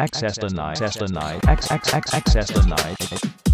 Access 0.00 0.38
denied. 0.38 0.80
Access 0.80 0.96
denied. 0.96 1.44
Access 1.46 2.14
access 2.14 2.48
denied. 2.50 3.47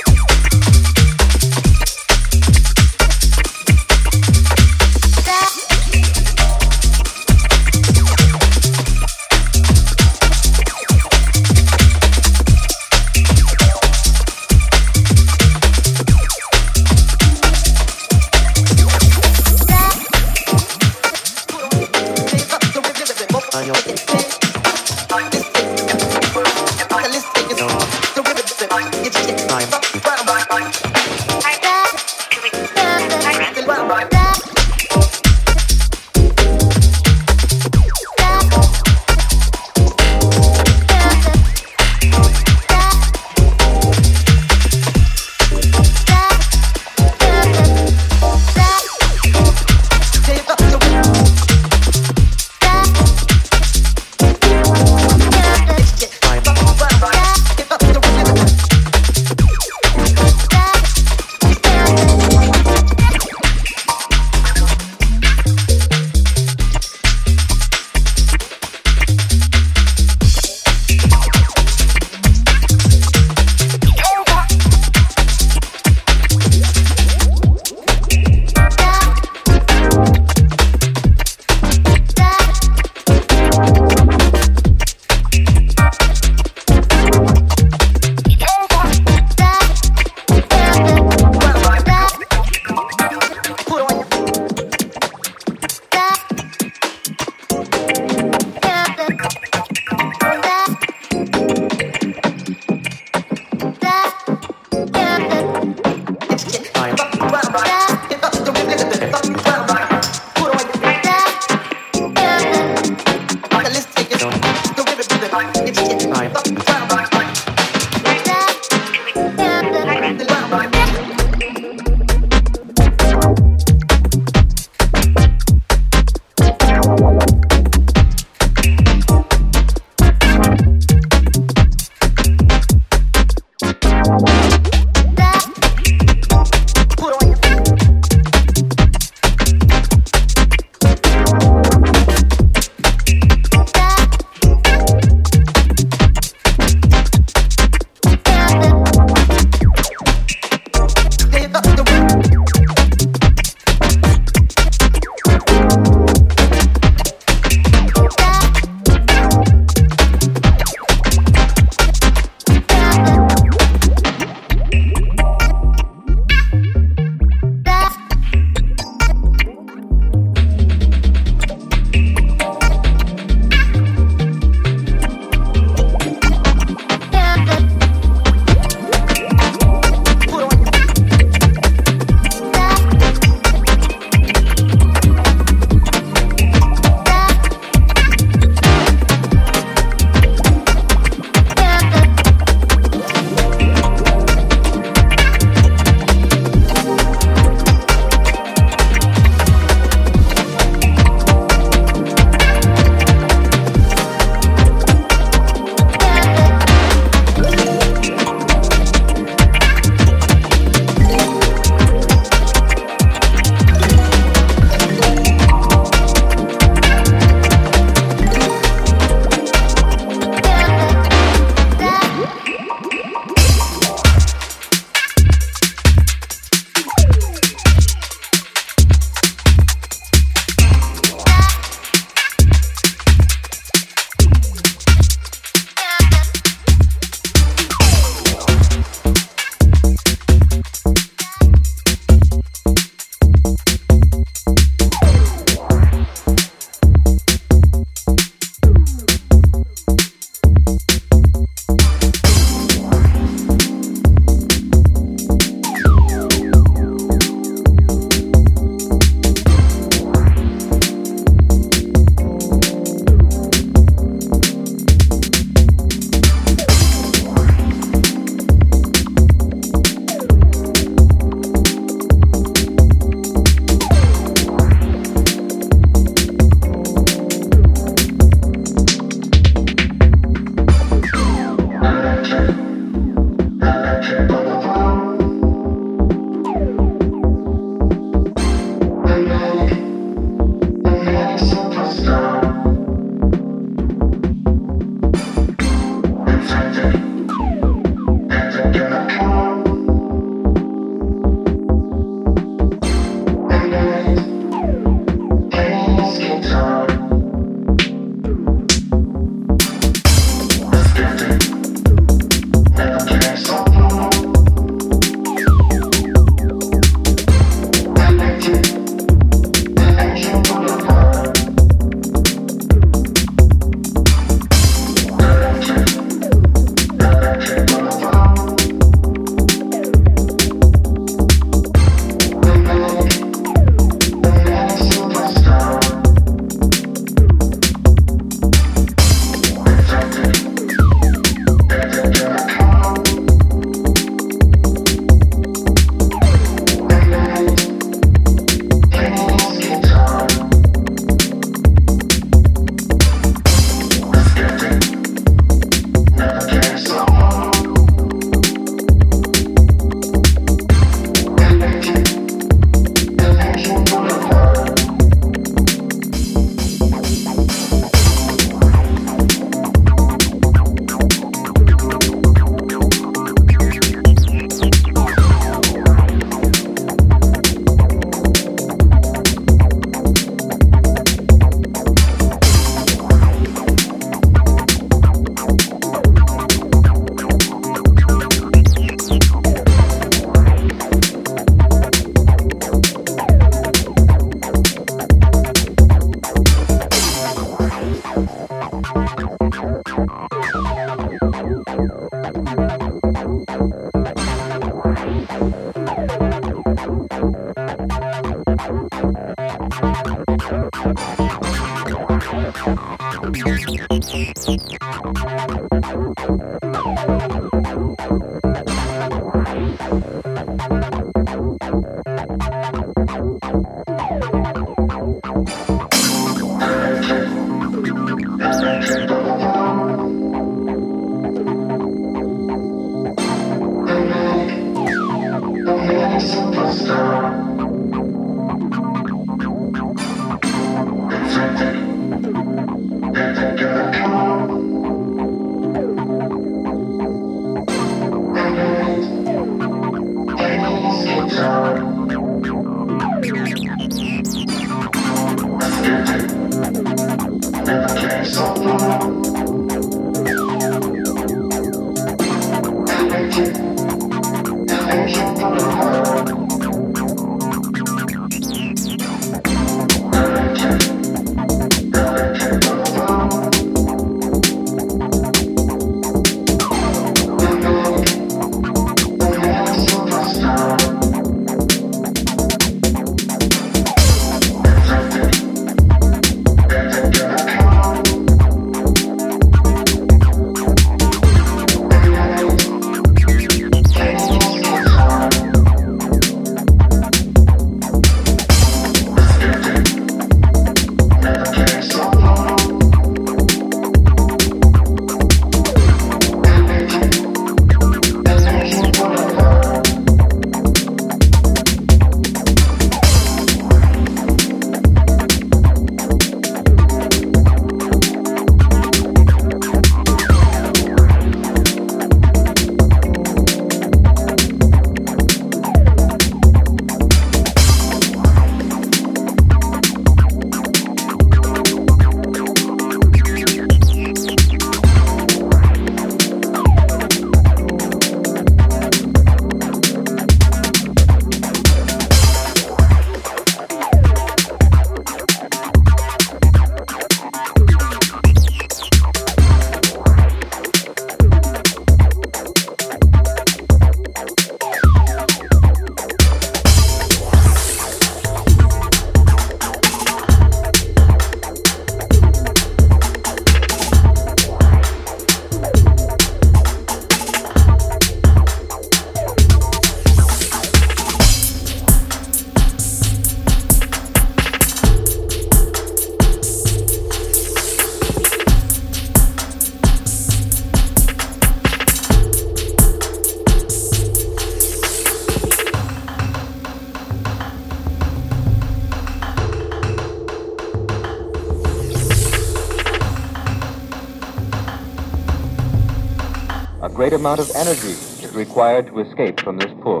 Amount 597.21 597.39
of 597.39 597.51
energy 597.55 597.91
is 598.25 598.33
required 598.33 598.87
to 598.87 598.99
escape 598.99 599.39
from 599.41 599.55
this 599.55 599.71
pull. 599.81 600.00